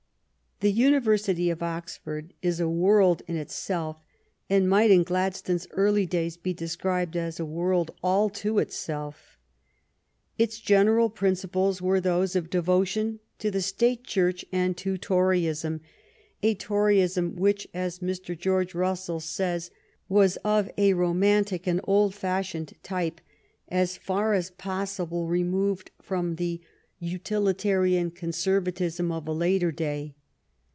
The 0.63 0.71
University 0.71 1.49
of 1.49 1.63
Oxford 1.63 2.35
is 2.43 2.59
a 2.59 2.69
world 2.69 3.23
in 3.27 3.35
itself, 3.35 3.97
and 4.47 4.69
might 4.69 4.91
in 4.91 5.01
Gladstone 5.01 5.55
s 5.55 5.65
early 5.71 6.05
days 6.05 6.37
be 6.37 6.53
described 6.53 7.17
as 7.17 7.39
a 7.39 7.45
world 7.47 7.89
all 8.03 8.29
to 8.45 8.59
itself. 8.59 9.39
Its 10.37 10.59
general 10.59 11.09
principles 11.09 11.81
were 11.81 11.99
those 11.99 12.35
of 12.35 12.51
devotion 12.51 13.19
to 13.39 13.49
the 13.49 13.59
State 13.63 14.03
Church 14.03 14.45
and 14.51 14.77
to 14.77 14.99
Toryism— 14.99 15.81
a 16.43 16.53
Toryism 16.53 17.35
which, 17.37 17.67
as 17.73 17.97
Mr. 17.97 18.37
George 18.37 18.75
Russell 18.75 19.19
says, 19.19 19.71
was 20.07 20.35
of 20.45 20.69
a 20.77 20.93
romantic 20.93 21.65
and 21.65 21.81
old 21.85 22.13
fashioned 22.13 22.73
type, 22.83 23.19
as 23.67 23.97
far 23.97 24.35
as 24.35 24.51
possible 24.51 25.25
removed 25.27 25.89
from 25.99 26.35
the 26.35 26.61
utilita 27.01 27.81
rian 27.81 28.13
Conservatism 28.13 29.11
of 29.11 29.27
a 29.27 29.33
later 29.33 29.71
day. 29.71 30.13